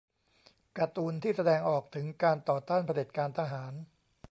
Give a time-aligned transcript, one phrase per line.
[0.77, 3.73] การ์ตูนที่แสดงออกถึงการต่อต้านเผด็จการทหาร